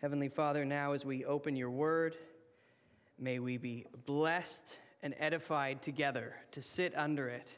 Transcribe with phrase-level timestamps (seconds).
[0.00, 2.14] Heavenly Father, now as we open your word,
[3.18, 7.48] may we be blessed and edified together to sit under it.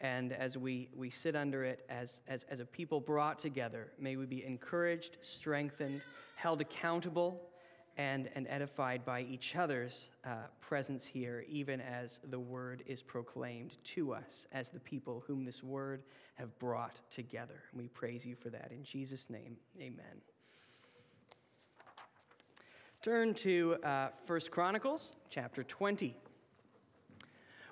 [0.00, 4.14] And as we, we sit under it as, as, as a people brought together, may
[4.14, 6.00] we be encouraged, strengthened,
[6.36, 7.40] held accountable,
[7.96, 13.72] and, and edified by each other's uh, presence here, even as the word is proclaimed
[13.82, 16.04] to us as the people whom this word
[16.36, 17.64] have brought together.
[17.72, 18.70] And we praise you for that.
[18.70, 20.22] In Jesus' name, amen.
[23.02, 26.14] Turn to uh, 1 Chronicles chapter 20.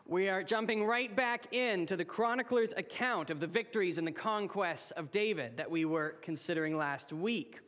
[0.07, 4.91] We are jumping right back into the chronicler's account of the victories and the conquests
[4.93, 7.61] of David that we were considering last week.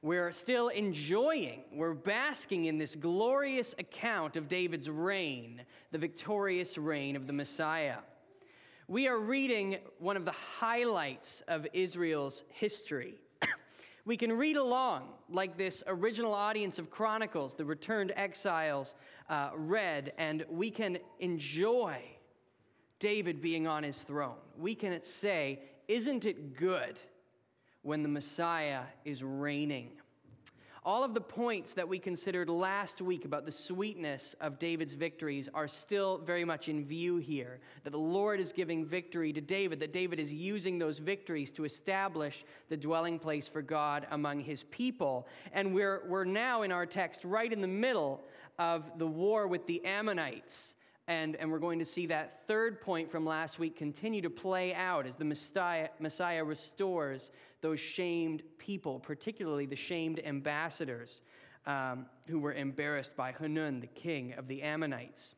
[0.00, 5.60] We're still enjoying, we're basking in this glorious account of David's reign,
[5.90, 7.98] the victorious reign of the Messiah.
[8.88, 13.21] We are reading one of the highlights of Israel's history.
[14.04, 18.94] We can read along like this original audience of Chronicles, the returned exiles,
[19.28, 22.02] uh, read, and we can enjoy
[22.98, 24.36] David being on his throne.
[24.58, 26.98] We can say, Isn't it good
[27.82, 29.90] when the Messiah is reigning?
[30.84, 35.48] All of the points that we considered last week about the sweetness of David's victories
[35.54, 37.60] are still very much in view here.
[37.84, 41.64] That the Lord is giving victory to David, that David is using those victories to
[41.64, 45.28] establish the dwelling place for God among his people.
[45.52, 48.20] And we're, we're now in our text right in the middle
[48.58, 50.74] of the war with the Ammonites.
[51.06, 54.74] And, and we're going to see that third point from last week continue to play
[54.74, 57.30] out as the Messiah, Messiah restores
[57.62, 61.22] those shamed people, particularly the shamed ambassadors
[61.66, 65.34] um, who were embarrassed by Hanun, the king of the Ammonites.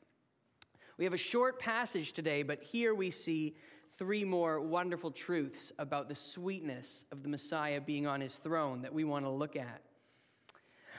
[0.97, 3.56] We have a short passage today, but here we see
[3.98, 8.92] three more wonderful truths about the sweetness of the Messiah being on his throne that
[8.92, 9.83] we want to look at.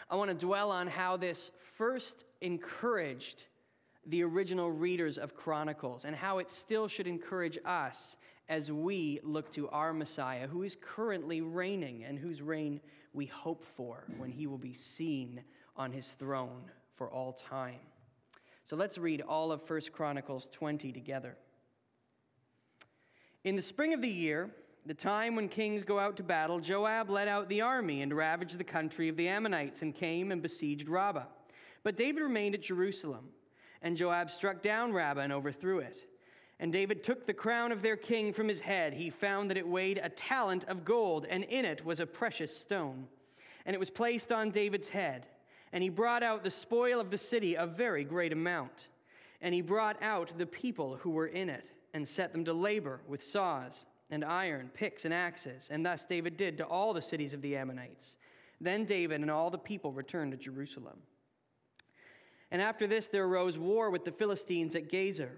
[0.10, 3.46] I want to dwell on how this first encouraged
[4.08, 8.18] the original readers of Chronicles and how it still should encourage us
[8.48, 12.80] as we look to our Messiah, who is currently reigning and whose reign
[13.14, 15.42] we hope for when he will be seen
[15.76, 16.64] on his throne
[16.96, 17.80] for all time.
[18.66, 21.38] So let's read all of 1 Chronicles 20 together.
[23.44, 24.50] In the spring of the year,
[24.86, 28.58] the time when kings go out to battle, Joab led out the army and ravaged
[28.58, 31.26] the country of the Ammonites and came and besieged Rabbah.
[31.84, 33.30] But David remained at Jerusalem,
[33.82, 36.08] and Joab struck down Rabbah and overthrew it.
[36.60, 38.94] And David took the crown of their king from his head.
[38.94, 42.56] He found that it weighed a talent of gold, and in it was a precious
[42.56, 43.08] stone.
[43.66, 45.28] And it was placed on David's head.
[45.74, 48.88] And he brought out the spoil of the city, a very great amount.
[49.42, 53.02] And he brought out the people who were in it, and set them to labor
[53.08, 55.68] with saws and iron, picks and axes.
[55.72, 58.18] And thus David did to all the cities of the Ammonites.
[58.62, 60.98] Then David and all the people returned to Jerusalem.
[62.52, 65.32] And after this, there arose war with the Philistines at Gezer.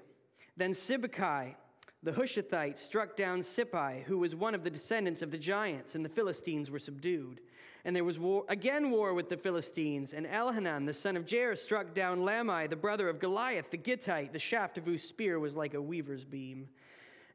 [0.58, 1.54] Then Sibbecai,
[2.02, 6.04] the Hushathite, struck down Sippai, who was one of the descendants of the giants, and
[6.04, 7.42] the Philistines were subdued.
[7.86, 11.56] And there was war, again war with the Philistines, and Elhanan, the son of Jair,
[11.56, 15.56] struck down Lahmi, the brother of Goliath, the Gittite, the shaft of whose spear was
[15.56, 16.68] like a weaver's beam.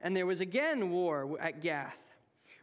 [0.01, 1.97] And there was again war at Gath,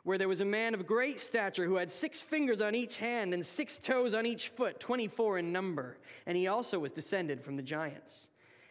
[0.04, 3.34] where there was a man of great stature who had six fingers on each hand
[3.34, 5.98] and six toes on each foot, 24 in number.
[6.26, 8.28] And he also was descended from the giants.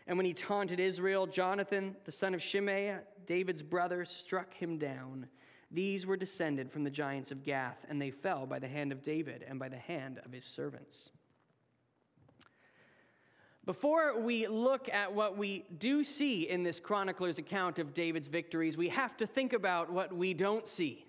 [0.08, 5.26] And when he taunted Israel, Jonathan, the son of Shimea, David's brother, struck him down.
[5.70, 9.02] These were descended from the giants of Gath, and they fell by the hand of
[9.02, 11.10] David and by the hand of his servants.
[13.66, 18.78] Before we look at what we do see in this chronicler's account of David's victories,
[18.78, 21.04] we have to think about what we don't see.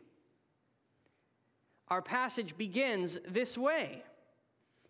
[1.87, 4.03] Our passage begins this way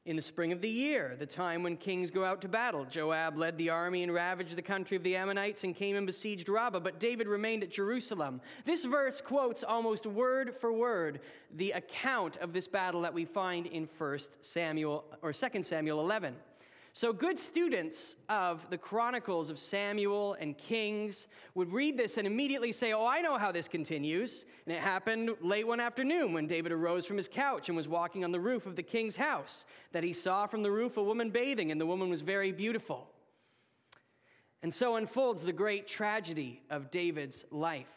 [0.05, 2.85] in the spring of the year, the time when kings go out to battle.
[2.85, 6.49] Joab led the army and ravaged the country of the Ammonites and came and besieged
[6.49, 8.41] Rabbah, but David remained at Jerusalem.
[8.65, 11.19] This verse quotes almost word for word
[11.55, 16.35] the account of this battle that we find in 1 Samuel or 2 Samuel 11.
[16.93, 22.71] So, good students of the Chronicles of Samuel and Kings would read this and immediately
[22.71, 24.45] say, Oh, I know how this continues.
[24.65, 28.23] And it happened late one afternoon when David arose from his couch and was walking
[28.23, 31.29] on the roof of the king's house, that he saw from the roof a woman
[31.29, 33.07] bathing, and the woman was very beautiful.
[34.61, 37.87] And so unfolds the great tragedy of David's life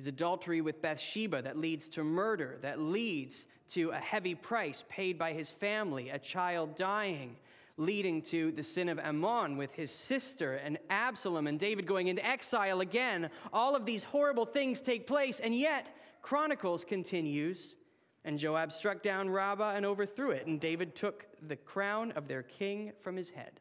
[0.00, 5.18] his adultery with Bathsheba that leads to murder, that leads to a heavy price paid
[5.18, 7.36] by his family, a child dying,
[7.76, 12.24] leading to the sin of Amnon with his sister and Absalom and David going into
[12.26, 13.30] exile again.
[13.52, 17.76] All of these horrible things take place, and yet Chronicles continues
[18.24, 22.42] And Joab struck down Rabbah and overthrew it, and David took the crown of their
[22.42, 23.60] king from his head.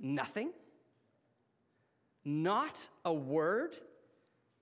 [0.00, 0.50] Nothing?
[2.24, 3.76] Not a word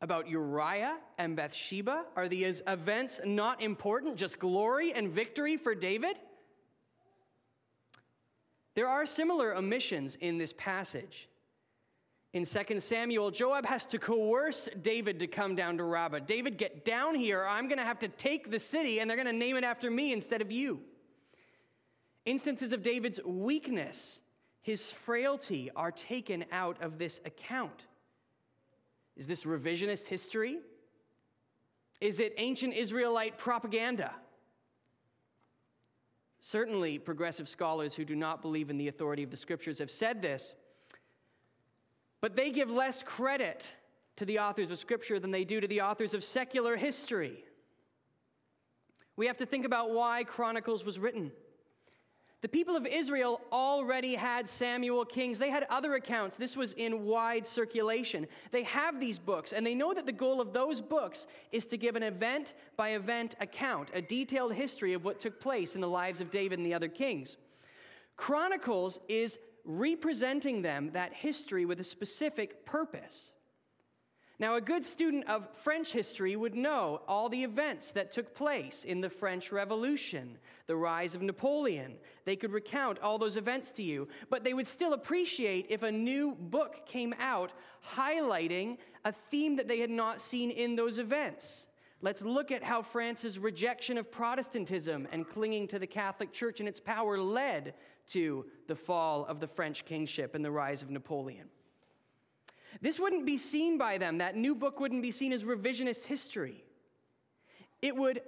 [0.00, 2.04] about Uriah and Bathsheba?
[2.16, 6.16] Are these events not important, just glory and victory for David?
[8.74, 11.28] There are similar omissions in this passage.
[12.34, 16.18] In 2 Samuel, Joab has to coerce David to come down to Rabbah.
[16.18, 17.46] David, get down here.
[17.46, 19.90] I'm going to have to take the city, and they're going to name it after
[19.90, 20.80] me instead of you.
[22.26, 24.20] Instances of David's weakness,
[24.60, 27.86] his frailty, are taken out of this account.
[29.16, 30.58] Is this revisionist history?
[32.00, 34.14] Is it ancient Israelite propaganda?
[36.40, 40.20] Certainly, progressive scholars who do not believe in the authority of the scriptures have said
[40.20, 40.54] this,
[42.20, 43.74] but they give less credit
[44.16, 47.44] to the authors of scripture than they do to the authors of secular history.
[49.16, 51.32] We have to think about why Chronicles was written.
[52.46, 55.36] The people of Israel already had Samuel Kings.
[55.36, 56.36] They had other accounts.
[56.36, 58.24] This was in wide circulation.
[58.52, 61.76] They have these books, and they know that the goal of those books is to
[61.76, 65.88] give an event by event account, a detailed history of what took place in the
[65.88, 67.36] lives of David and the other kings.
[68.16, 73.32] Chronicles is representing them, that history, with a specific purpose.
[74.38, 78.84] Now, a good student of French history would know all the events that took place
[78.84, 80.36] in the French Revolution,
[80.66, 81.94] the rise of Napoleon.
[82.26, 85.90] They could recount all those events to you, but they would still appreciate if a
[85.90, 87.52] new book came out
[87.94, 91.68] highlighting a theme that they had not seen in those events.
[92.02, 96.68] Let's look at how France's rejection of Protestantism and clinging to the Catholic Church and
[96.68, 97.72] its power led
[98.08, 101.48] to the fall of the French kingship and the rise of Napoleon.
[102.80, 104.18] This wouldn't be seen by them.
[104.18, 106.64] That new book wouldn't be seen as revisionist history.
[107.82, 108.22] It would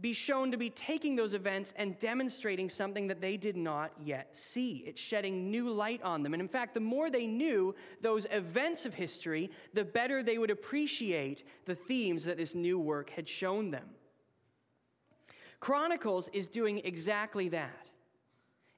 [0.00, 4.36] be shown to be taking those events and demonstrating something that they did not yet
[4.36, 4.84] see.
[4.86, 6.34] It's shedding new light on them.
[6.34, 10.50] And in fact, the more they knew those events of history, the better they would
[10.50, 13.88] appreciate the themes that this new work had shown them.
[15.60, 17.88] Chronicles is doing exactly that.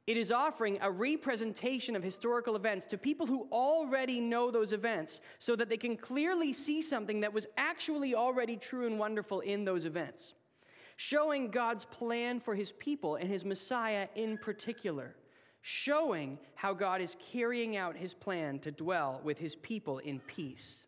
[0.09, 5.21] It is offering a representation of historical events to people who already know those events
[5.39, 9.67] so that they can clearly see something that was actually already true and wonderful in
[9.67, 10.33] those events.
[10.97, 15.15] Showing God's plan for his people and his Messiah in particular.
[15.61, 20.85] Showing how God is carrying out his plan to dwell with his people in peace.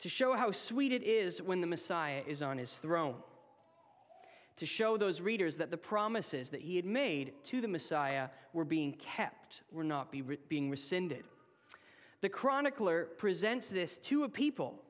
[0.00, 3.14] To show how sweet it is when the Messiah is on his throne
[4.56, 8.64] to show those readers that the promises that he had made to the Messiah were
[8.64, 11.24] being kept, were not be re- being rescinded.
[12.20, 14.80] The chronicler presents this to a people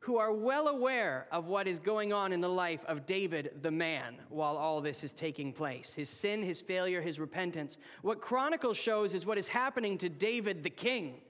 [0.00, 3.70] who are well aware of what is going on in the life of David the
[3.70, 7.78] man while all this is taking place his sin, his failure, his repentance.
[8.02, 11.20] What Chronicles shows is what is happening to David the king.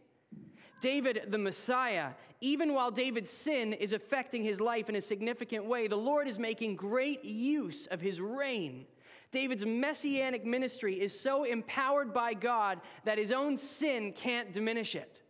[0.81, 2.11] David the Messiah,
[2.41, 6.38] even while David's sin is affecting his life in a significant way, the Lord is
[6.38, 8.87] making great use of his reign.
[9.32, 15.23] David's messianic ministry is so empowered by God that his own sin can't diminish it.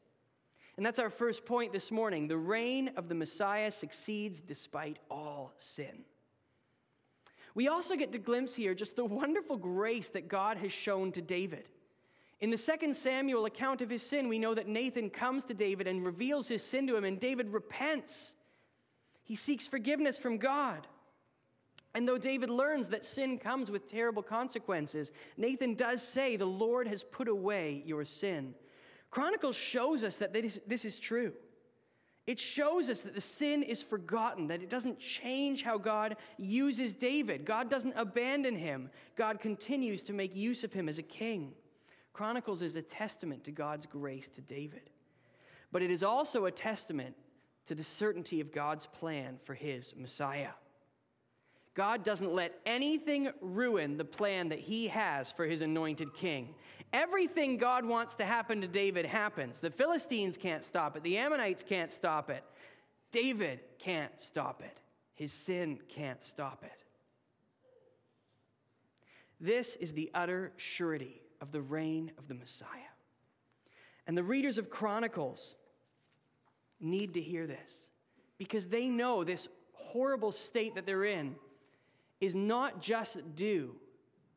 [0.77, 2.27] And that's our first point this morning.
[2.27, 6.05] The reign of the Messiah succeeds despite all sin.
[7.55, 11.21] We also get to glimpse here just the wonderful grace that God has shown to
[11.21, 11.69] David.
[12.41, 15.87] In the second Samuel account of his sin, we know that Nathan comes to David
[15.87, 18.35] and reveals his sin to him, and David repents.
[19.25, 20.87] He seeks forgiveness from God.
[21.95, 26.87] And though David learns that sin comes with terrible consequences, Nathan does say, The Lord
[26.87, 28.55] has put away your sin.
[29.11, 31.33] Chronicles shows us that this is true.
[32.27, 36.95] It shows us that the sin is forgotten, that it doesn't change how God uses
[36.95, 37.45] David.
[37.45, 41.53] God doesn't abandon him, God continues to make use of him as a king.
[42.13, 44.91] Chronicles is a testament to God's grace to David,
[45.73, 47.15] but it is also a testament
[47.67, 50.51] to the certainty of God's plan for his Messiah.
[51.75, 56.55] God doesn't let anything ruin the plan that he has for his anointed king.
[56.93, 59.61] Everything God wants to happen to David happens.
[59.61, 62.45] The Philistines can't stop it, the Ammonites can't stop it.
[63.13, 64.77] David can't stop it.
[65.15, 66.85] His sin can't stop it.
[69.41, 72.67] This is the utter surety of the reign of the Messiah.
[74.07, 75.55] And the readers of Chronicles
[76.81, 77.91] need to hear this
[78.39, 81.35] because they know this horrible state that they're in
[82.21, 83.75] is not just due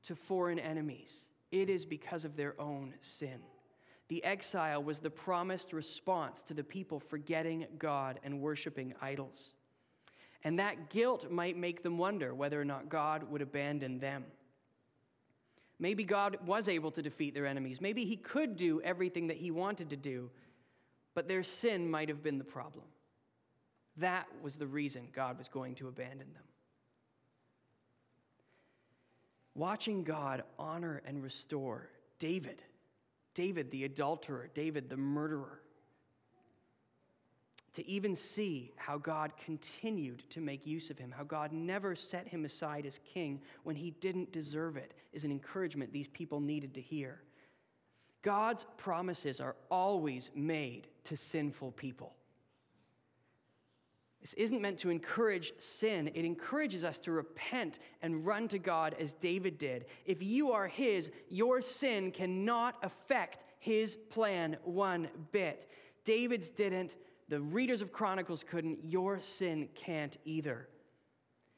[0.03, 3.39] to foreign enemies, it is because of their own sin.
[4.09, 9.53] The exile was the promised response to the people forgetting God and worshiping idols.
[10.43, 14.25] And that guilt might make them wonder whether or not God would abandon them.
[15.79, 17.81] Maybe God was able to defeat their enemies.
[17.81, 20.29] Maybe he could do everything that he wanted to do,
[21.15, 22.85] but their sin might have been the problem.
[23.97, 26.43] That was the reason God was going to abandon them.
[29.55, 32.63] Watching God honor and restore David,
[33.35, 35.62] David the adulterer, David the murderer,
[37.73, 42.27] to even see how God continued to make use of him, how God never set
[42.27, 46.73] him aside as king when he didn't deserve it, is an encouragement these people needed
[46.75, 47.21] to hear.
[48.21, 52.13] God's promises are always made to sinful people.
[54.21, 56.09] This isn't meant to encourage sin.
[56.13, 59.85] It encourages us to repent and run to God as David did.
[60.05, 65.69] If you are His, your sin cannot affect His plan one bit.
[66.05, 66.95] David's didn't,
[67.33, 70.67] the readers of Chronicles couldn't, your sin can't either.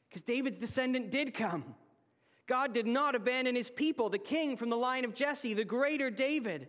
[0.08, 1.74] Because David's descendant did come.
[2.46, 6.08] God did not abandon his people, the king from the line of Jesse, the greater
[6.08, 6.68] David.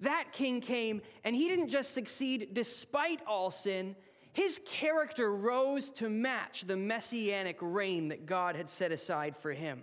[0.00, 3.94] That king came, and he didn't just succeed despite all sin,
[4.32, 9.80] his character rose to match the messianic reign that God had set aside for him.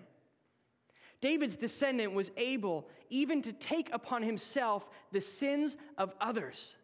[1.22, 6.76] David's descendant was able even to take upon himself the sins of others.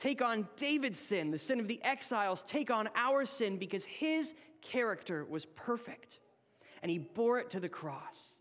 [0.00, 4.34] Take on David's sin, the sin of the exiles, take on our sin because his
[4.60, 6.18] character was perfect
[6.82, 8.40] and he bore it to the cross.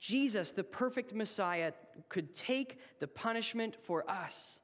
[0.00, 1.72] Jesus, the perfect Messiah,
[2.08, 4.60] could take the punishment for us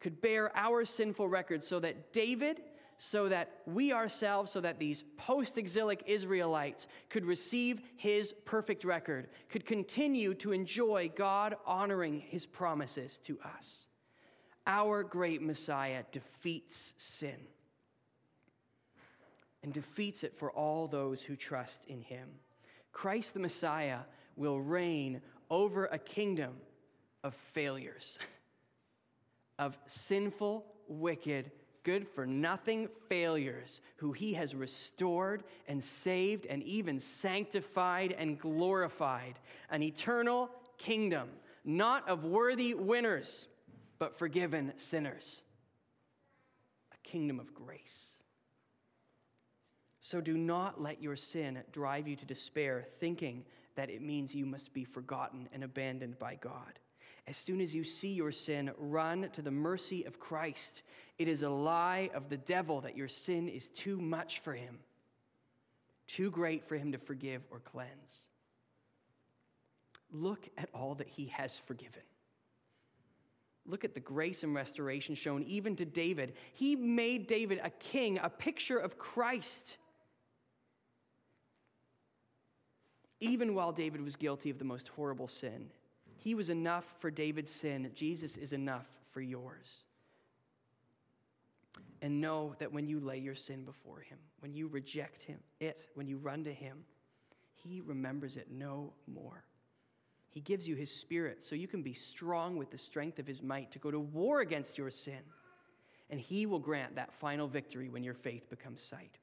[0.00, 2.62] could bear our sinful record so that David,
[2.98, 9.28] so that we ourselves, so that these post exilic Israelites could receive his perfect record,
[9.48, 13.86] could continue to enjoy God honoring his promises to us.
[14.70, 17.34] Our great Messiah defeats sin
[19.64, 22.28] and defeats it for all those who trust in him.
[22.92, 23.98] Christ the Messiah
[24.36, 26.52] will reign over a kingdom
[27.24, 28.20] of failures.
[29.58, 31.50] of sinful, wicked,
[31.82, 39.34] good for nothing failures who he has restored and saved and even sanctified and glorified.
[39.68, 40.48] An eternal
[40.78, 41.28] kingdom,
[41.64, 43.48] not of worthy winners,
[44.00, 45.42] but forgiven sinners.
[46.92, 48.06] A kingdom of grace.
[50.00, 53.44] So do not let your sin drive you to despair, thinking
[53.76, 56.78] that it means you must be forgotten and abandoned by God.
[57.28, 60.82] As soon as you see your sin, run to the mercy of Christ.
[61.18, 64.78] It is a lie of the devil that your sin is too much for him,
[66.06, 68.26] too great for him to forgive or cleanse.
[70.10, 72.02] Look at all that he has forgiven.
[73.70, 76.34] Look at the grace and restoration shown even to David.
[76.52, 79.78] He made David a king, a picture of Christ.
[83.20, 85.70] Even while David was guilty of the most horrible sin,
[86.16, 87.90] he was enough for David's sin.
[87.94, 89.84] Jesus is enough for yours.
[92.02, 95.86] And know that when you lay your sin before him, when you reject him, it,
[95.94, 96.78] when you run to him,
[97.54, 99.44] he remembers it no more.
[100.30, 103.42] He gives you his spirit so you can be strong with the strength of his
[103.42, 105.20] might to go to war against your sin.
[106.08, 109.18] And he will grant that final victory when your faith becomes sight.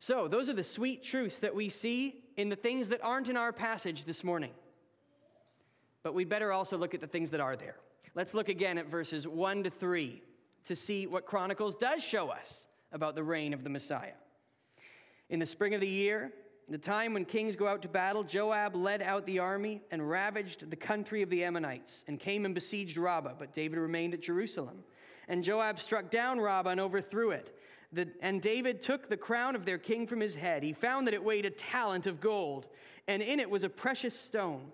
[0.00, 3.36] So, those are the sweet truths that we see in the things that aren't in
[3.36, 4.52] our passage this morning.
[6.02, 7.76] But we'd better also look at the things that are there.
[8.14, 10.22] Let's look again at verses 1 to 3
[10.64, 14.14] to see what Chronicles does show us about the reign of the Messiah.
[15.28, 16.32] In the spring of the year,
[16.70, 20.70] the time when kings go out to battle, Joab led out the army and ravaged
[20.70, 24.84] the country of the Ammonites and came and besieged Rabbah, but David remained at Jerusalem.
[25.28, 27.56] And Joab struck down Rabbah and overthrew it.
[27.92, 30.62] The, and David took the crown of their king from his head.
[30.62, 32.68] He found that it weighed a talent of gold,
[33.08, 34.70] and in it was a precious stone.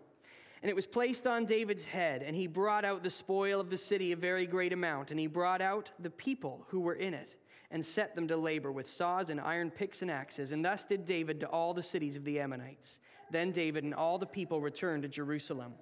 [0.63, 3.77] And it was placed on David's head, and he brought out the spoil of the
[3.77, 7.37] city, a very great amount, and he brought out the people who were in it,
[7.71, 10.53] and set them to labor with saws and iron picks and axes.
[10.53, 13.01] And thus did David to all the cities of the Ammonites.
[13.31, 15.75] Then David and all the people returned to Jerusalem.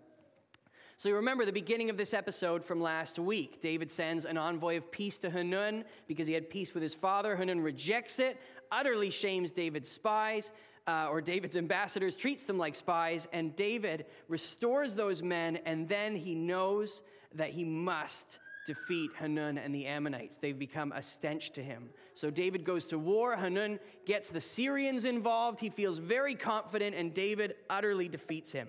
[0.96, 3.60] So you remember the beginning of this episode from last week.
[3.60, 7.36] David sends an envoy of peace to Hanun because he had peace with his father.
[7.36, 8.38] Hanun rejects it,
[8.70, 10.52] utterly shames David's spies
[10.86, 16.14] uh, or David's ambassadors, treats them like spies, and David restores those men, and then
[16.14, 17.02] he knows
[17.34, 20.38] that he must defeat Hanun and the Ammonites.
[20.38, 21.90] They've become a stench to him.
[22.14, 23.36] So David goes to war.
[23.36, 25.60] Hanun gets the Syrians involved.
[25.60, 28.68] He feels very confident, and David utterly defeats him.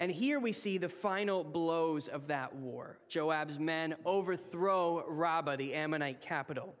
[0.00, 2.98] And here we see the final blows of that war.
[3.08, 6.72] Joab's men overthrow Rabbah, the Ammonite capital.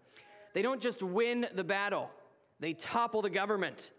[0.52, 2.10] They don't just win the battle,
[2.60, 3.90] They topple the government.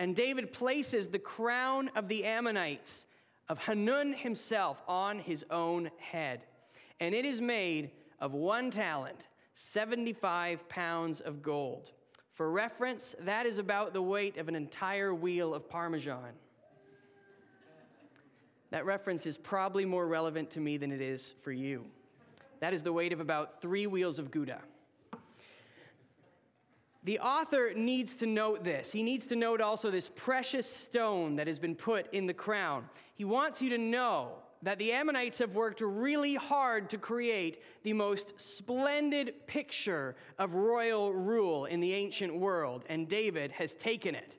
[0.00, 3.06] And David places the crown of the Ammonites,
[3.50, 6.40] of Hanun himself, on his own head.
[7.00, 11.92] And it is made of one talent, 75 pounds of gold.
[12.32, 16.32] For reference, that is about the weight of an entire wheel of Parmesan.
[18.70, 21.84] That reference is probably more relevant to me than it is for you.
[22.60, 24.62] That is the weight of about three wheels of Gouda.
[27.04, 28.92] The author needs to note this.
[28.92, 32.84] He needs to note also this precious stone that has been put in the crown.
[33.14, 37.94] He wants you to know that the Ammonites have worked really hard to create the
[37.94, 44.36] most splendid picture of royal rule in the ancient world, and David has taken it.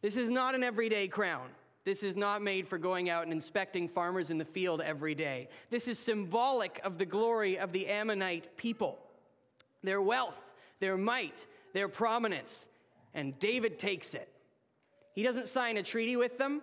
[0.00, 1.48] This is not an everyday crown.
[1.84, 5.48] This is not made for going out and inspecting farmers in the field every day.
[5.70, 8.98] This is symbolic of the glory of the Ammonite people,
[9.82, 10.38] their wealth,
[10.78, 12.68] their might, their prominence.
[13.14, 14.28] And David takes it.
[15.14, 16.62] He doesn't sign a treaty with them,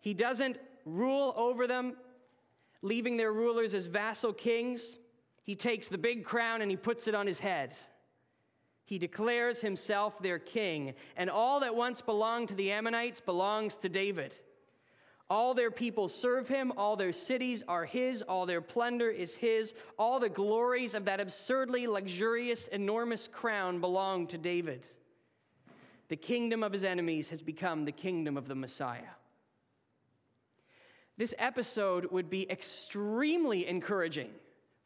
[0.00, 1.96] he doesn't rule over them,
[2.82, 4.98] leaving their rulers as vassal kings.
[5.44, 7.74] He takes the big crown and he puts it on his head.
[8.84, 13.88] He declares himself their king, and all that once belonged to the Ammonites belongs to
[13.88, 14.36] David.
[15.30, 19.74] All their people serve him, all their cities are his, all their plunder is his,
[19.98, 24.86] all the glories of that absurdly luxurious, enormous crown belong to David.
[26.08, 29.14] The kingdom of his enemies has become the kingdom of the Messiah.
[31.16, 34.30] This episode would be extremely encouraging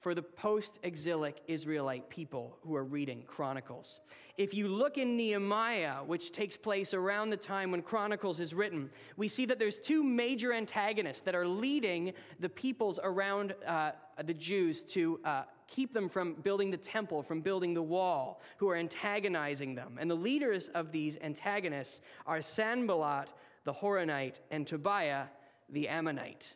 [0.07, 3.99] for the post exilic Israelite people who are reading Chronicles.
[4.37, 8.89] If you look in Nehemiah, which takes place around the time when Chronicles is written,
[9.17, 13.91] we see that there's two major antagonists that are leading the peoples around uh,
[14.25, 18.69] the Jews to uh, keep them from building the temple, from building the wall, who
[18.69, 19.99] are antagonizing them.
[20.01, 23.31] And the leaders of these antagonists are Sanballat,
[23.65, 25.25] the Horonite, and Tobiah,
[25.71, 26.55] the Ammonite.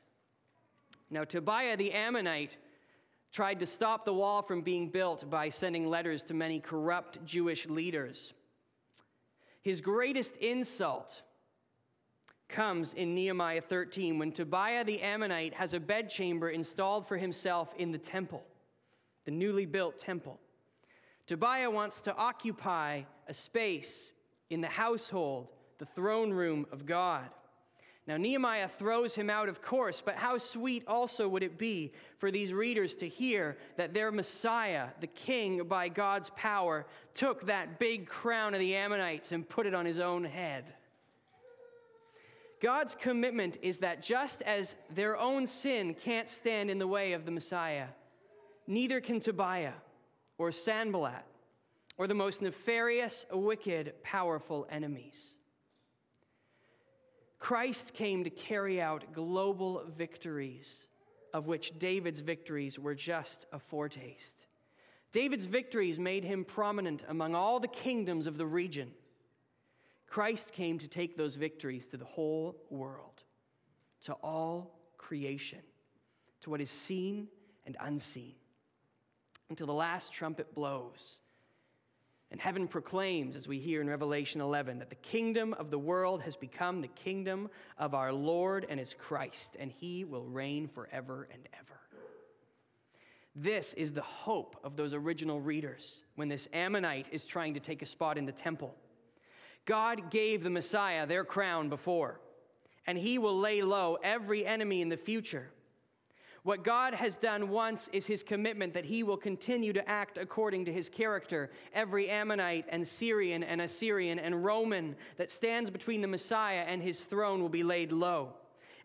[1.11, 2.57] Now, Tobiah the Ammonite
[3.33, 7.67] tried to stop the wall from being built by sending letters to many corrupt Jewish
[7.69, 8.33] leaders.
[9.63, 11.23] His greatest insult
[12.49, 17.93] comes in Nehemiah 13 when Tobiah the Ammonite has a bedchamber installed for himself in
[17.93, 18.43] the temple,
[19.25, 20.41] the newly built temple.
[21.27, 24.15] Tobiah wants to occupy a space
[24.51, 27.29] in the household, the throne room of God.
[28.11, 32.33] Now, Nehemiah throws him out, of course, but how sweet also would it be for
[32.33, 38.09] these readers to hear that their Messiah, the king by God's power, took that big
[38.09, 40.75] crown of the Ammonites and put it on his own head.
[42.61, 47.25] God's commitment is that just as their own sin can't stand in the way of
[47.25, 47.87] the Messiah,
[48.67, 49.75] neither can Tobiah
[50.37, 51.25] or Sanballat
[51.97, 55.37] or the most nefarious, wicked, powerful enemies.
[57.41, 60.87] Christ came to carry out global victories,
[61.33, 64.47] of which David's victories were just a foretaste.
[65.13, 68.93] David's victories made him prominent among all the kingdoms of the region.
[70.07, 73.23] Christ came to take those victories to the whole world,
[74.03, 75.61] to all creation,
[76.43, 77.27] to what is seen
[77.65, 78.35] and unseen,
[79.49, 81.21] until the last trumpet blows
[82.31, 86.23] and heaven proclaims, as we hear in Revelation 11, that the kingdom of the world
[86.23, 91.29] has become the kingdom of our Lord and his Christ, and he will reign forever
[91.33, 91.81] and ever.
[93.35, 97.83] This is the hope of those original readers when this Ammonite is trying to take
[97.83, 98.75] a spot in the temple.
[99.65, 102.21] God gave the Messiah their crown before,
[102.87, 105.51] and he will lay low every enemy in the future.
[106.43, 110.65] What God has done once is his commitment that he will continue to act according
[110.65, 111.51] to his character.
[111.75, 117.01] Every Ammonite and Syrian and Assyrian and Roman that stands between the Messiah and his
[117.01, 118.33] throne will be laid low.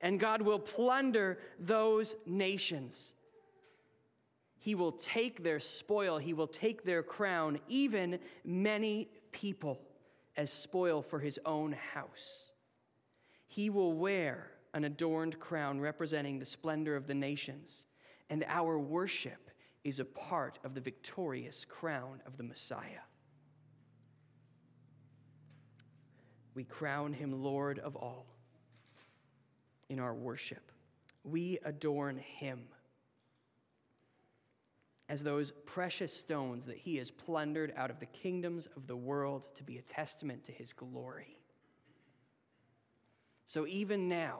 [0.01, 3.13] And God will plunder those nations.
[4.57, 9.79] He will take their spoil, he will take their crown, even many people,
[10.35, 12.51] as spoil for his own house.
[13.47, 17.85] He will wear an adorned crown representing the splendor of the nations,
[18.29, 19.49] and our worship
[19.85, 23.05] is a part of the victorious crown of the Messiah.
[26.55, 28.25] We crown him Lord of all
[29.87, 30.71] in our worship.
[31.23, 32.65] We adorn him
[35.07, 39.47] as those precious stones that he has plundered out of the kingdoms of the world
[39.55, 41.37] to be a testament to his glory.
[43.45, 44.39] So even now,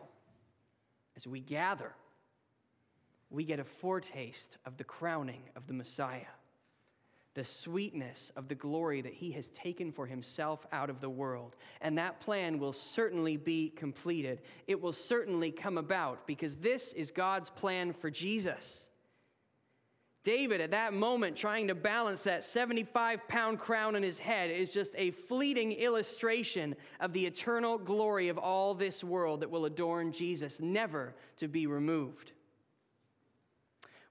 [1.15, 1.91] as we gather,
[3.29, 6.25] we get a foretaste of the crowning of the Messiah.
[7.35, 11.57] the sweetness of the glory that he has taken for himself out of the world.
[11.81, 14.39] And that plan will certainly be completed.
[14.67, 18.87] It will certainly come about because this is God's plan for Jesus.
[20.25, 24.73] David, at that moment, trying to balance that 75 pound crown on his head, is
[24.73, 30.11] just a fleeting illustration of the eternal glory of all this world that will adorn
[30.11, 32.31] Jesus, never to be removed.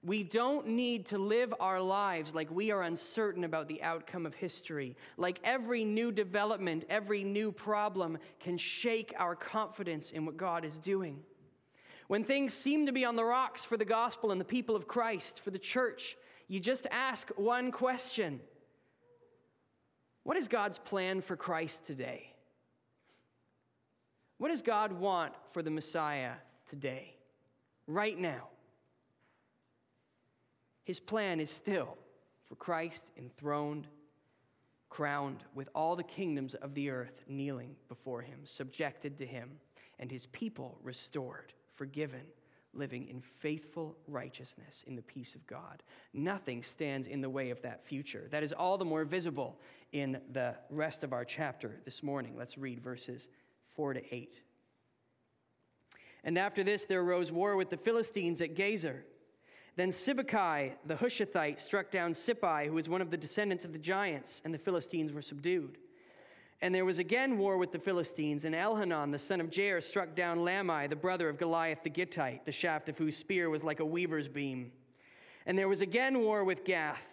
[0.03, 4.33] We don't need to live our lives like we are uncertain about the outcome of
[4.33, 4.95] history.
[5.17, 10.75] Like every new development, every new problem can shake our confidence in what God is
[10.75, 11.19] doing.
[12.07, 14.87] When things seem to be on the rocks for the gospel and the people of
[14.87, 18.39] Christ, for the church, you just ask one question
[20.23, 22.31] What is God's plan for Christ today?
[24.37, 26.33] What does God want for the Messiah
[26.67, 27.15] today,
[27.87, 28.49] right now?
[30.83, 31.97] His plan is still
[32.47, 33.87] for Christ enthroned,
[34.89, 39.49] crowned with all the kingdoms of the earth kneeling before him, subjected to him,
[39.99, 42.21] and his people restored, forgiven,
[42.73, 45.83] living in faithful righteousness in the peace of God.
[46.13, 48.27] Nothing stands in the way of that future.
[48.31, 49.59] That is all the more visible
[49.91, 52.35] in the rest of our chapter this morning.
[52.37, 53.29] Let's read verses
[53.75, 54.41] 4 to 8.
[56.23, 59.01] And after this, there arose war with the Philistines at Gezer.
[59.75, 63.79] Then Sibbecai the Hushathite struck down Sippai, who was one of the descendants of the
[63.79, 65.77] giants, and the Philistines were subdued.
[66.61, 70.15] And there was again war with the Philistines, and Elhanan, the son of Jair, struck
[70.15, 73.81] down Lahmi, the brother of Goliath the Gittite, the shaft of whose spear was like
[73.81, 74.71] a weaver's beam.
[75.45, 77.03] And there was again war with Gath,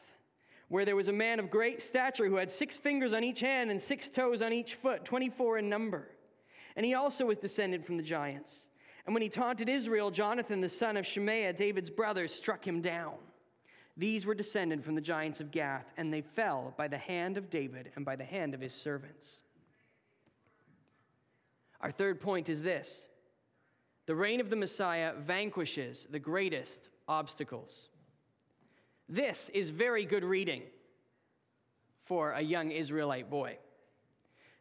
[0.69, 3.71] where there was a man of great stature who had six fingers on each hand
[3.71, 6.09] and six toes on each foot, 24 in number.
[6.77, 8.69] And he also was descended from the giants.
[9.05, 13.15] And when he taunted Israel, Jonathan, the son of Shimea, David's brother, struck him down.
[13.97, 17.51] These were descended from the giants of Gath, and they fell by the hand of
[17.51, 19.43] David and by the hand of his servants.
[21.81, 23.09] Our third point is this
[24.07, 27.89] the reign of the Messiah vanquishes the greatest obstacles.
[29.09, 30.63] This is very good reading
[32.05, 33.59] for a young Israelite boy.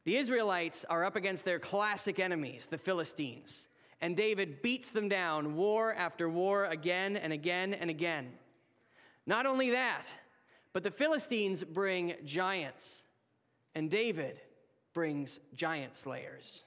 [0.04, 3.68] The Israelites are up against their classic enemies, the Philistines
[4.02, 8.32] and David beats them down war after war again and again and again.
[9.26, 10.06] Not only that,
[10.74, 13.06] but the Philistines bring giants,
[13.76, 14.40] and David
[14.94, 16.66] brings giant slayers.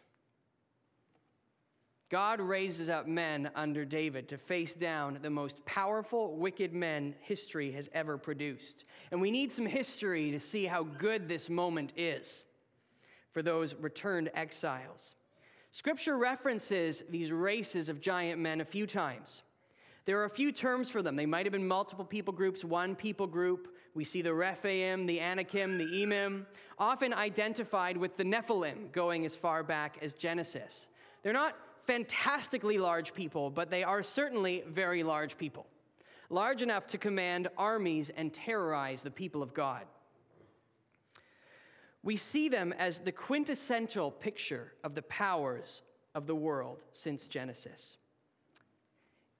[2.10, 7.72] God raises up men under David to face down the most powerful, wicked men history
[7.72, 8.84] has ever produced.
[9.10, 12.46] And we need some history to see how good this moment is
[13.32, 15.16] for those returned exiles.
[15.72, 19.42] Scripture references these races of giant men a few times.
[20.06, 21.16] There are a few terms for them.
[21.16, 23.74] They might have been multiple people groups, one people group.
[23.94, 26.44] We see the Rephaim, the Anakim, the Emim,
[26.78, 30.88] often identified with the Nephilim, going as far back as Genesis.
[31.22, 35.66] They're not fantastically large people, but they are certainly very large people,
[36.28, 39.84] large enough to command armies and terrorize the people of God
[42.04, 45.82] we see them as the quintessential picture of the powers
[46.14, 47.96] of the world since Genesis.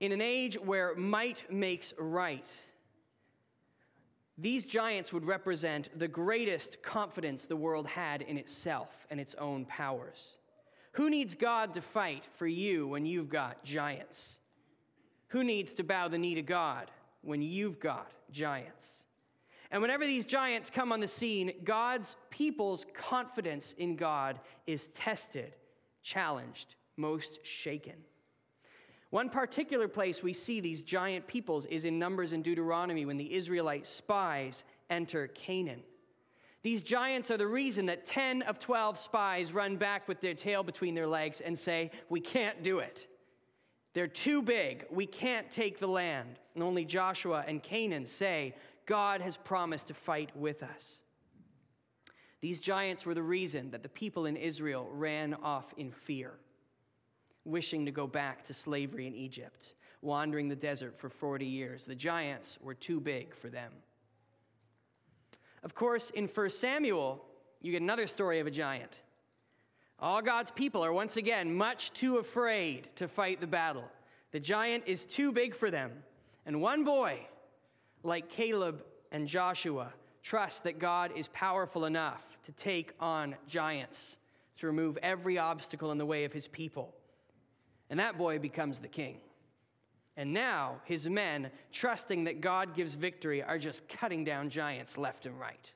[0.05, 2.45] In an age where might makes right,
[4.37, 9.65] these giants would represent the greatest confidence the world had in itself and its own
[9.65, 10.37] powers.
[10.93, 14.41] Who needs God to fight for you when you've got giants?
[15.29, 16.91] Who needs to bow the knee to God
[17.23, 19.05] when you've got giants?
[19.71, 25.55] And whenever these giants come on the scene, God's people's confidence in God is tested,
[26.03, 27.97] challenged, most shaken.
[29.15, 33.33] One particular place we see these giant peoples is in Numbers and Deuteronomy when the
[33.33, 35.85] Israelite spies enter Canaan.
[36.65, 40.65] These giants are the reason that 10 of 12 spies run back with their tail
[40.65, 43.07] between their legs and say, We can't do it.
[43.93, 44.85] They're too big.
[44.91, 46.41] We can't take the land.
[46.57, 51.03] And only Joshua and Canaan say, God has promised to fight with us.
[52.41, 56.33] These giants were the reason that the people in Israel ran off in fear,
[57.45, 61.85] wishing to go back to slavery in Egypt, wandering the desert for 40 years.
[61.85, 63.73] The giants were too big for them.
[65.63, 67.25] Of course, in 1 Samuel,
[67.63, 69.01] you get another story of a giant.
[69.99, 73.85] All God's people are once again much too afraid to fight the battle.
[74.33, 75.91] The giant is too big for them.
[76.45, 77.21] And one boy,
[78.03, 84.17] like Caleb and Joshua, trust that God is powerful enough to take on giants,
[84.59, 86.93] to remove every obstacle in the way of his people.
[87.91, 89.19] And that boy becomes the king.
[90.17, 95.27] And now his men, trusting that God gives victory, are just cutting down giants left
[95.27, 95.73] and right.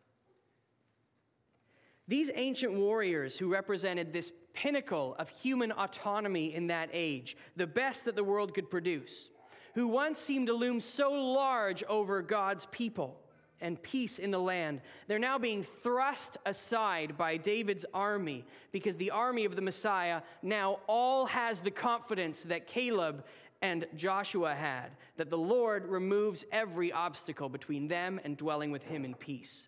[2.07, 8.05] These ancient warriors who represented this pinnacle of human autonomy in that age, the best
[8.07, 9.29] that the world could produce,
[9.75, 13.21] who once seemed to loom so large over God's people
[13.61, 19.11] and peace in the land, they're now being thrust aside by David's army because the
[19.11, 23.25] army of the Messiah now all has the confidence that Caleb
[23.61, 29.05] and Joshua had, that the Lord removes every obstacle between them and dwelling with him
[29.05, 29.67] in peace.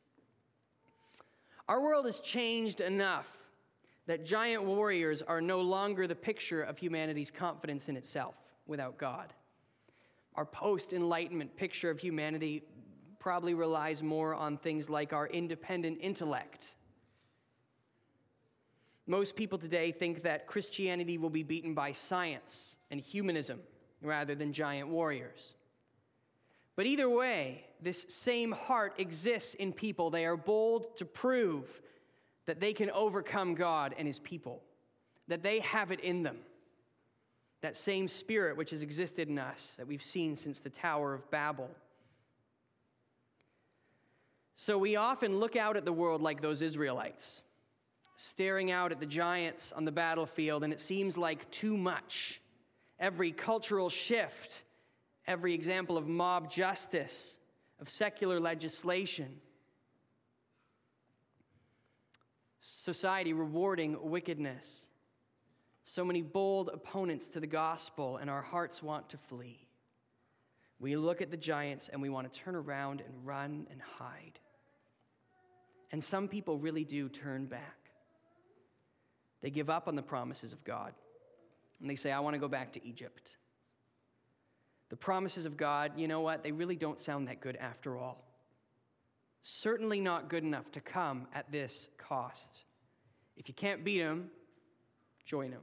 [1.68, 3.26] Our world has changed enough
[4.06, 8.34] that giant warriors are no longer the picture of humanity's confidence in itself
[8.66, 9.32] without God.
[10.34, 12.62] Our post Enlightenment picture of humanity
[13.20, 16.74] probably relies more on things like our independent intellect.
[19.06, 23.60] Most people today think that Christianity will be beaten by science and humanism
[24.02, 25.54] rather than giant warriors.
[26.76, 30.10] But either way, this same heart exists in people.
[30.10, 31.66] They are bold to prove
[32.46, 34.62] that they can overcome God and his people,
[35.28, 36.38] that they have it in them.
[37.60, 41.30] That same spirit which has existed in us that we've seen since the Tower of
[41.30, 41.68] Babel.
[44.62, 47.40] So we often look out at the world like those Israelites,
[48.18, 52.42] staring out at the giants on the battlefield, and it seems like too much.
[52.98, 54.64] Every cultural shift,
[55.26, 57.38] every example of mob justice,
[57.80, 59.40] of secular legislation.
[62.58, 64.88] Society rewarding wickedness.
[65.84, 69.66] So many bold opponents to the gospel, and our hearts want to flee.
[70.78, 74.38] We look at the giants and we want to turn around and run and hide.
[75.92, 77.76] And some people really do turn back.
[79.40, 80.92] They give up on the promises of God
[81.80, 83.36] and they say, I want to go back to Egypt.
[84.90, 86.42] The promises of God, you know what?
[86.42, 88.24] They really don't sound that good after all.
[89.42, 92.64] Certainly not good enough to come at this cost.
[93.36, 94.30] If you can't beat them,
[95.24, 95.62] join them.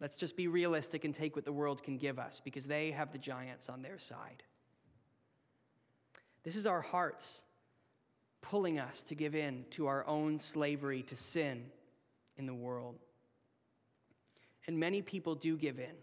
[0.00, 3.12] Let's just be realistic and take what the world can give us because they have
[3.12, 4.42] the giants on their side.
[6.42, 7.42] This is our hearts
[8.50, 11.64] pulling us to give in to our own slavery to sin
[12.36, 12.96] in the world.
[14.66, 15.96] And many people do give in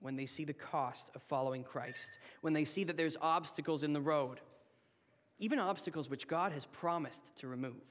[0.00, 3.92] when they see the cost of following Christ, when they see that there's obstacles in
[3.92, 4.40] the road,
[5.38, 7.82] even obstacles which God has promised to remove.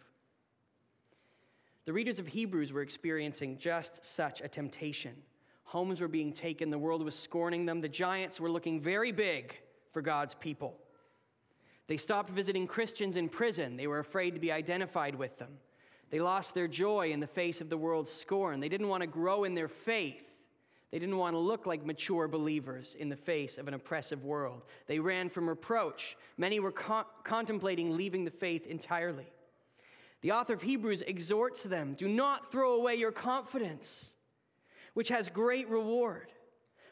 [1.86, 5.16] The readers of Hebrews were experiencing just such a temptation.
[5.64, 9.56] Homes were being taken, the world was scorning them, the giants were looking very big
[9.92, 10.78] for God's people.
[11.88, 15.58] They stopped visiting Christians in prison, they were afraid to be identified with them.
[16.10, 18.60] They lost their joy in the face of the world's scorn.
[18.60, 20.24] They didn't want to grow in their faith.
[20.92, 24.62] They didn't want to look like mature believers in the face of an oppressive world.
[24.86, 26.16] They ran from reproach.
[26.38, 29.26] Many were con- contemplating leaving the faith entirely.
[30.22, 34.14] The author of Hebrews exhorts them do not throw away your confidence,
[34.94, 36.32] which has great reward.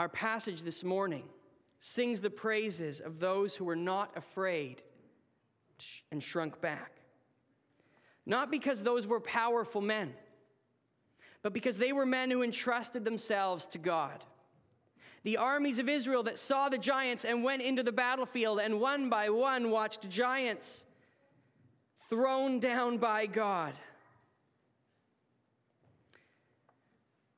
[0.00, 1.22] Our passage this morning
[1.78, 4.82] sings the praises of those who were not afraid
[6.10, 6.90] and shrunk back.
[8.26, 10.12] Not because those were powerful men
[11.42, 14.24] but because they were men who entrusted themselves to God.
[15.22, 19.10] The armies of Israel that saw the giants and went into the battlefield and one
[19.10, 20.84] by one watched giants
[22.08, 23.74] thrown down by God.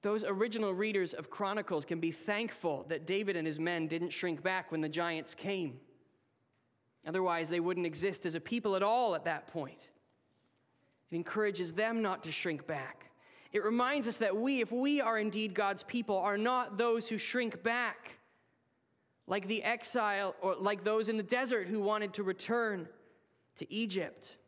[0.02, 4.42] Those original readers of Chronicles can be thankful that David and his men didn't shrink
[4.42, 5.78] back when the giants came.
[7.06, 9.88] Otherwise, they wouldn't exist as a people at all at that point.
[11.10, 13.10] It encourages them not to shrink back.
[13.52, 17.18] It reminds us that we, if we are indeed God's people, are not those who
[17.18, 18.18] shrink back,
[19.26, 22.88] like the exile or like those in the desert who wanted to return
[23.56, 24.38] to Egypt.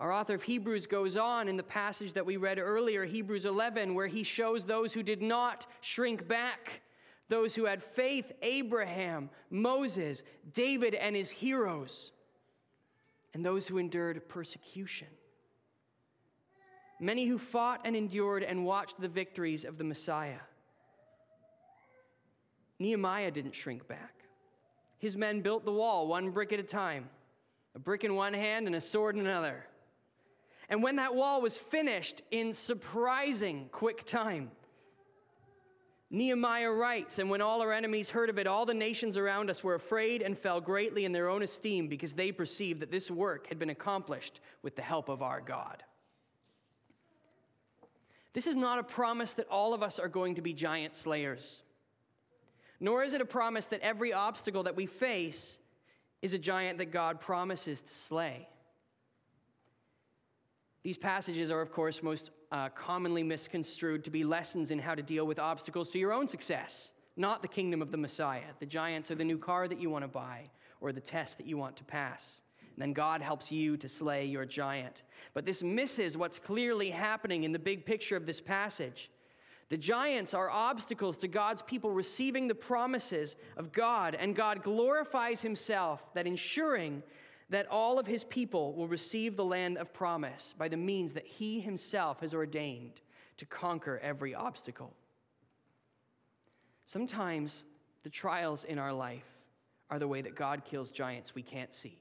[0.00, 3.94] Our author of Hebrews goes on in the passage that we read earlier, Hebrews 11,
[3.94, 6.82] where he shows those who did not shrink back,
[7.28, 12.10] those who had faith Abraham, Moses, David, and his heroes,
[13.34, 15.08] and those who endured persecution
[17.00, 20.40] many who fought and endured and watched the victories of the Messiah.
[22.78, 24.14] Nehemiah didn't shrink back.
[24.98, 27.08] His men built the wall one brick at a time,
[27.74, 29.66] a brick in one hand and a sword in another.
[30.68, 34.50] And when that wall was finished in surprising quick time,
[36.10, 39.64] Nehemiah writes, And when all our enemies heard of it, all the nations around us
[39.64, 43.48] were afraid and fell greatly in their own esteem because they perceived that this work
[43.48, 45.82] had been accomplished with the help of our God.
[48.32, 51.62] This is not a promise that all of us are going to be giant slayers,
[52.80, 55.58] nor is it a promise that every obstacle that we face
[56.22, 58.48] is a giant that God promises to slay.
[60.84, 65.02] These passages are, of course, most uh, commonly misconstrued to be lessons in how to
[65.02, 68.52] deal with obstacles to your own success, not the kingdom of the Messiah.
[68.60, 70.50] The giants are the new car that you want to buy
[70.82, 72.42] or the test that you want to pass.
[72.60, 75.04] And then God helps you to slay your giant.
[75.32, 79.10] But this misses what's clearly happening in the big picture of this passage.
[79.70, 85.40] The giants are obstacles to God's people receiving the promises of God, and God glorifies
[85.40, 87.02] himself that ensuring
[87.50, 91.26] that all of his people will receive the land of promise by the means that
[91.26, 93.00] he himself has ordained
[93.36, 94.94] to conquer every obstacle.
[96.86, 97.64] Sometimes
[98.02, 99.24] the trials in our life
[99.90, 102.00] are the way that God kills giants we can't see.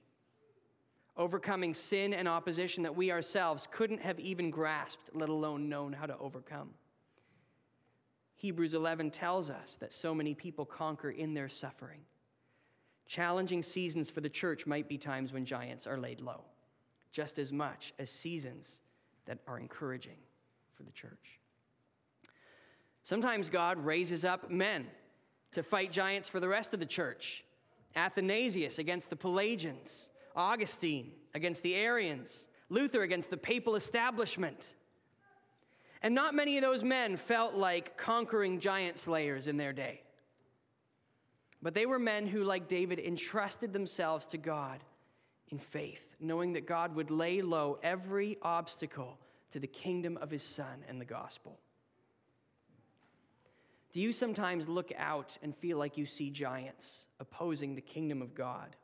[1.15, 6.05] Overcoming sin and opposition that we ourselves couldn't have even grasped, let alone known how
[6.05, 6.69] to overcome.
[8.35, 12.01] Hebrews 11 tells us that so many people conquer in their suffering.
[13.07, 16.41] Challenging seasons for the church might be times when giants are laid low,
[17.11, 18.79] just as much as seasons
[19.25, 20.17] that are encouraging
[20.73, 21.39] for the church.
[23.03, 24.87] Sometimes God raises up men
[25.51, 27.43] to fight giants for the rest of the church.
[27.95, 34.75] Athanasius against the Pelagians, Augustine against the Arians, Luther against the papal establishment.
[36.01, 40.02] And not many of those men felt like conquering giant slayers in their day.
[41.63, 44.83] But they were men who, like David, entrusted themselves to God
[45.47, 49.17] in faith, knowing that God would lay low every obstacle
[49.51, 51.57] to the kingdom of his Son and the gospel.
[53.93, 58.35] Do you sometimes look out and feel like you see giants opposing the kingdom of
[58.35, 58.75] God?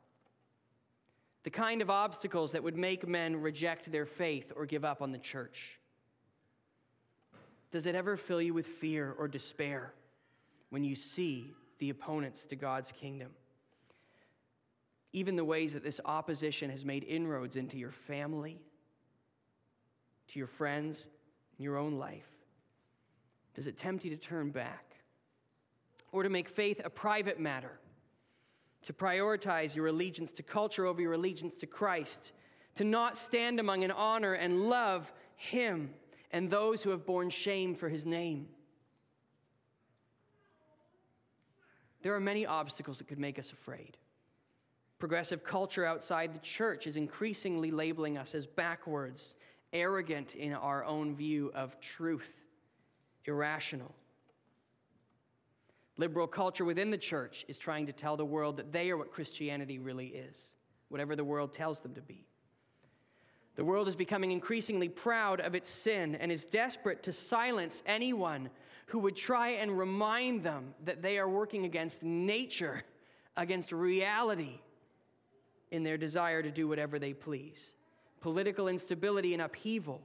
[1.42, 5.12] The kind of obstacles that would make men reject their faith or give up on
[5.12, 5.78] the church.
[7.72, 9.92] Does it ever fill you with fear or despair
[10.70, 13.30] when you see the opponents to God's kingdom.
[15.12, 18.60] Even the ways that this opposition has made inroads into your family,
[20.28, 21.08] to your friends,
[21.56, 22.28] and your own life.
[23.54, 24.94] Does it tempt you to turn back?
[26.12, 27.80] Or to make faith a private matter?
[28.82, 32.32] To prioritize your allegiance to culture over your allegiance to Christ?
[32.76, 35.90] To not stand among and honor and love Him
[36.30, 38.48] and those who have borne shame for His name?
[42.02, 43.96] There are many obstacles that could make us afraid.
[44.98, 49.34] Progressive culture outside the church is increasingly labeling us as backwards,
[49.72, 52.30] arrogant in our own view of truth,
[53.24, 53.94] irrational.
[55.96, 59.12] Liberal culture within the church is trying to tell the world that they are what
[59.12, 60.52] Christianity really is,
[60.88, 62.24] whatever the world tells them to be.
[63.56, 68.48] The world is becoming increasingly proud of its sin and is desperate to silence anyone
[68.90, 72.82] who would try and remind them that they are working against nature,
[73.36, 74.58] against reality,
[75.70, 77.74] in their desire to do whatever they please.
[78.20, 80.00] Political instability and upheaval,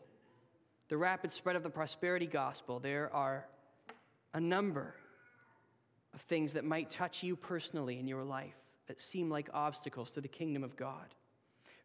[0.88, 3.48] the rapid spread of the prosperity gospel, there are
[4.36, 4.94] a number
[6.14, 8.54] of things that might touch you personally in your life
[8.88, 11.16] that seem like obstacles to the kingdom of God.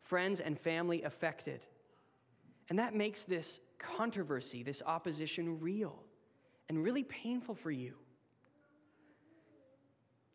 [0.02, 1.60] Friends and family affected.
[2.68, 5.98] And that makes this controversy, this opposition real
[6.70, 7.94] and really painful for you.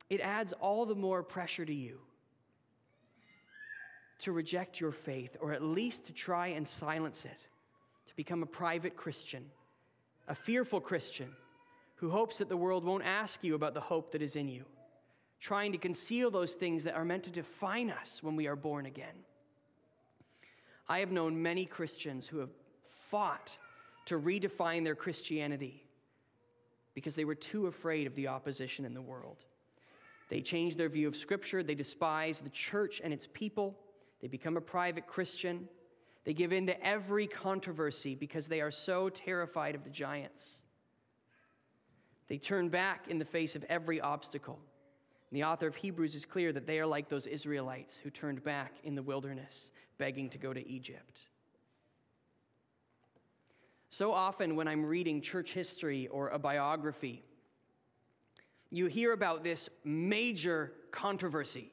[0.10, 1.98] It adds all the more pressure to you
[4.19, 7.39] to reject your faith, or at least to try and silence it,
[8.08, 9.45] to become a private Christian,
[10.28, 11.30] a fearful Christian
[11.95, 14.65] who hopes that the world won't ask you about the hope that is in you,
[15.39, 18.88] trying to conceal those things that are meant to define us when we are born
[18.88, 19.24] again.
[20.90, 22.52] I have known many Christians who have
[23.08, 23.58] fought
[24.08, 25.85] to redefine their Christianity
[26.96, 29.43] because they were too afraid of the opposition in the world.
[30.29, 31.62] They change their view of Scripture.
[31.62, 33.77] They despise the church and its people.
[34.21, 35.67] They become a private Christian.
[36.23, 40.63] They give in to every controversy because they are so terrified of the giants.
[42.27, 44.58] They turn back in the face of every obstacle.
[45.29, 48.43] And the author of Hebrews is clear that they are like those Israelites who turned
[48.43, 51.25] back in the wilderness, begging to go to Egypt.
[53.98, 57.23] So often, when I'm reading church history or a biography,
[58.69, 61.71] you hear about this major controversy.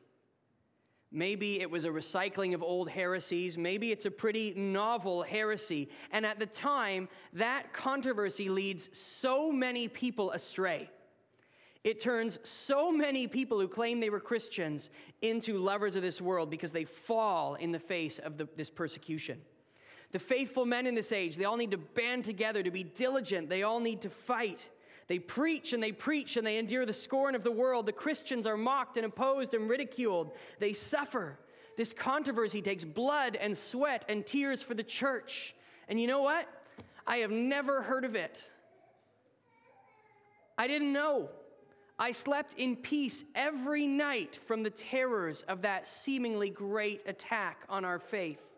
[1.11, 3.59] Maybe it was a recycling of old heresies.
[3.59, 5.89] Maybe it's a pretty novel heresy.
[6.13, 10.89] And at the time, that controversy leads so many people astray.
[11.83, 14.91] It turns so many people who claim they were Christians
[15.23, 19.41] into lovers of this world because they fall in the face of the, this persecution.
[20.13, 23.49] The faithful men in this age, they all need to band together to be diligent.
[23.49, 24.69] They all need to fight.
[25.09, 27.87] They preach and they preach and they endure the scorn of the world.
[27.87, 30.33] The Christians are mocked and opposed and ridiculed.
[30.59, 31.39] They suffer.
[31.79, 35.55] This controversy takes blood and sweat and tears for the church.
[35.89, 36.47] And you know what?
[37.07, 38.53] I have never heard of it.
[40.59, 41.31] I didn't know.
[41.99, 47.85] I slept in peace every night from the terrors of that seemingly great attack on
[47.85, 48.52] our faith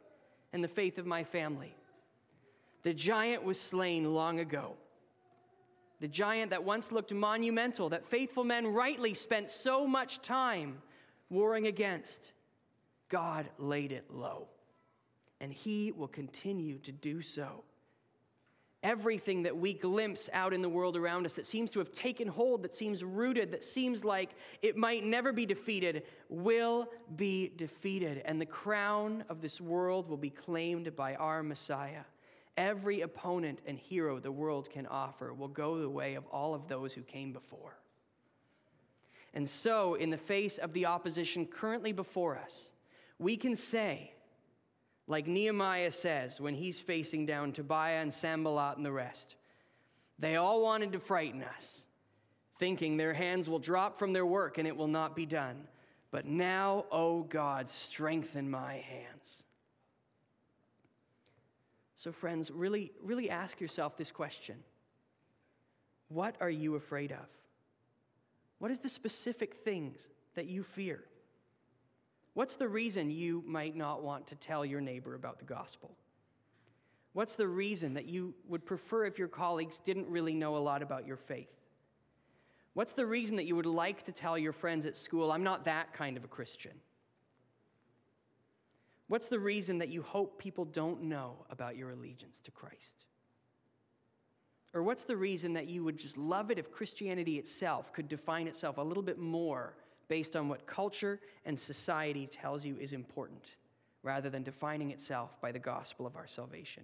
[0.54, 1.74] and the faith of my family.
[2.84, 4.76] The giant was slain long ago.
[6.00, 10.80] The giant that once looked monumental, that faithful men rightly spent so much time
[11.28, 12.32] warring against,
[13.08, 14.46] God laid it low.
[15.40, 17.64] And He will continue to do so
[18.84, 22.28] everything that we glimpse out in the world around us that seems to have taken
[22.28, 24.30] hold, that seems rooted, that seems like
[24.62, 28.22] it might never be defeated, will be defeated.
[28.26, 32.04] And the crown of this world will be claimed by our Messiah.
[32.56, 36.68] Every opponent and hero the world can offer will go the way of all of
[36.68, 37.74] those who came before.
[39.32, 42.68] And so, in the face of the opposition currently before us,
[43.18, 44.13] we can say,
[45.06, 49.36] like Nehemiah says when he's facing down Tobiah and Sanballat and the rest.
[50.18, 51.80] They all wanted to frighten us,
[52.58, 55.56] thinking their hands will drop from their work and it will not be done.
[56.10, 59.42] But now, O oh God, strengthen my hands.
[61.96, 64.56] So, friends, really, really ask yourself this question
[66.08, 67.26] What are you afraid of?
[68.58, 71.04] What is the specific things that you fear?
[72.34, 75.96] What's the reason you might not want to tell your neighbor about the gospel?
[77.12, 80.82] What's the reason that you would prefer if your colleagues didn't really know a lot
[80.82, 81.48] about your faith?
[82.74, 85.64] What's the reason that you would like to tell your friends at school, I'm not
[85.64, 86.72] that kind of a Christian?
[89.06, 93.04] What's the reason that you hope people don't know about your allegiance to Christ?
[94.72, 98.48] Or what's the reason that you would just love it if Christianity itself could define
[98.48, 99.74] itself a little bit more
[100.08, 103.56] based on what culture and society tells you is important,
[104.02, 106.82] rather than defining itself by the gospel of our salvation?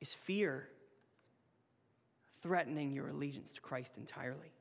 [0.00, 0.68] Is fear
[2.42, 4.52] threatening your allegiance to Christ entirely?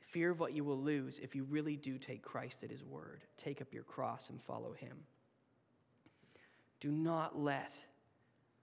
[0.00, 3.24] Fear of what you will lose if you really do take Christ at his word,
[3.36, 4.96] take up your cross and follow him.
[6.80, 7.72] Do not let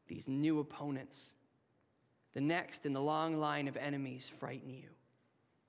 [0.08, 1.34] these new opponents
[2.34, 4.90] the next in the long line of enemies frighten you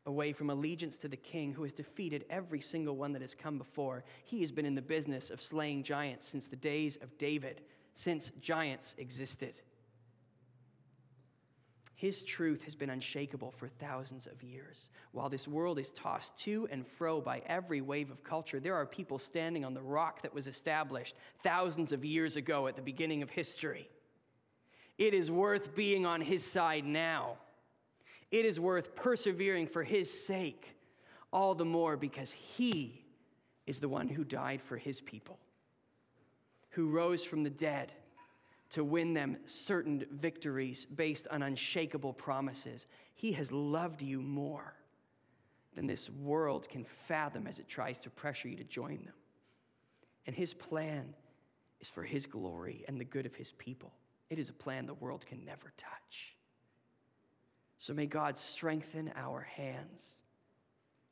[0.06, 3.58] away from allegiance to the king who has defeated every single one that has come
[3.58, 4.04] before.
[4.24, 7.62] He has been in the business of slaying giants since the days of David,
[7.94, 9.60] since giants existed.
[11.94, 14.90] His truth has been unshakable for thousands of years.
[15.12, 18.84] While this world is tossed to and fro by every wave of culture, there are
[18.84, 23.22] people standing on the rock that was established thousands of years ago at the beginning
[23.22, 23.88] of history.
[24.98, 27.36] It is worth being on his side now.
[28.30, 30.76] It is worth persevering for his sake,
[31.32, 33.04] all the more because he
[33.66, 35.38] is the one who died for his people,
[36.70, 37.92] who rose from the dead
[38.70, 42.86] to win them certain victories based on unshakable promises.
[43.14, 44.74] He has loved you more
[45.74, 49.14] than this world can fathom as it tries to pressure you to join them.
[50.26, 51.14] And his plan
[51.80, 53.92] is for his glory and the good of his people.
[54.30, 56.34] It is a plan the world can never touch.
[57.78, 60.16] So may God strengthen our hands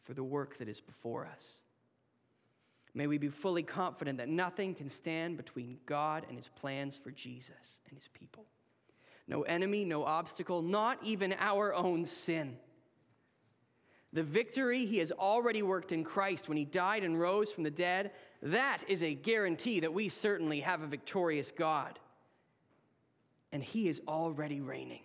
[0.05, 1.59] for the work that is before us.
[2.95, 7.11] May we be fully confident that nothing can stand between God and his plans for
[7.11, 8.45] Jesus and his people.
[9.29, 12.57] No enemy, no obstacle, not even our own sin.
[14.13, 17.71] The victory he has already worked in Christ when he died and rose from the
[17.71, 18.11] dead,
[18.43, 21.99] that is a guarantee that we certainly have a victorious God
[23.53, 25.03] and he is already reigning.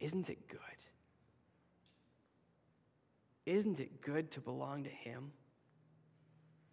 [0.00, 0.60] Isn't it good?
[3.46, 5.32] Isn't it good to belong to him?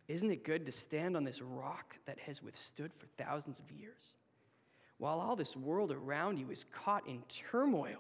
[0.08, 4.14] Isn't it good to stand on this rock that has withstood for thousands of years?
[4.98, 8.00] While all this world around you is caught in turmoil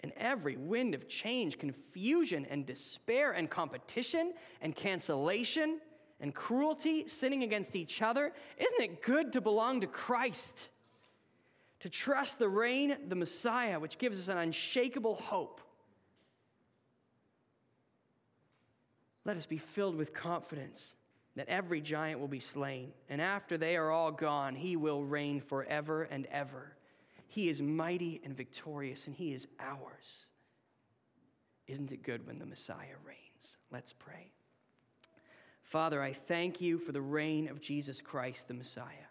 [0.00, 5.80] and every wind of change, confusion and despair and competition and cancellation
[6.20, 10.68] and cruelty, sinning against each other, isn't it good to belong to Christ?
[11.80, 15.60] To trust the reign, the Messiah, which gives us an unshakable hope.
[19.24, 20.94] Let us be filled with confidence
[21.36, 25.40] that every giant will be slain, and after they are all gone, he will reign
[25.40, 26.76] forever and ever.
[27.26, 30.28] He is mighty and victorious, and he is ours.
[31.66, 33.56] Isn't it good when the Messiah reigns?
[33.72, 34.30] Let's pray.
[35.62, 39.08] Father, I thank you for the reign of Jesus Christ, the Messiah.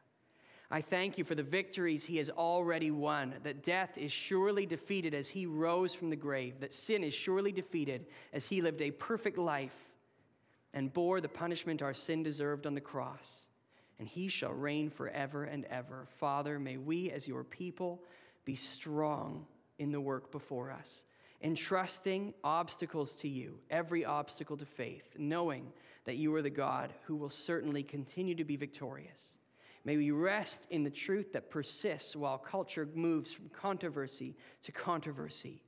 [0.72, 5.14] I thank you for the victories he has already won, that death is surely defeated
[5.14, 8.92] as he rose from the grave, that sin is surely defeated as he lived a
[8.92, 9.76] perfect life
[10.74, 13.48] and bore the punishment our sin deserved on the cross.
[14.00, 16.08] And he shall reign forever and ever.
[16.20, 18.02] Father, may we as your people
[18.44, 19.46] be strong
[19.78, 21.06] in the work before us,
[21.42, 25.72] entrusting obstacles to you, every obstacle to faith, knowing
[26.06, 29.36] that you are the God who will certainly continue to be victorious.
[29.86, 35.62] May we rest in the truth that persists while culture moves from controversy to controversy,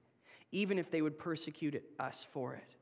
[0.52, 2.76] even if they would persecute us for it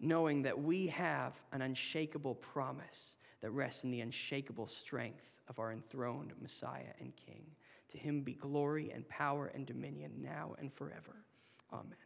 [0.00, 5.72] knowing that we have an unshakable promise that rests in the unshakable strength of our
[5.72, 7.44] enthroned Messiah and King.
[7.90, 11.16] To him be glory and power and dominion now and forever.
[11.72, 12.03] Amen.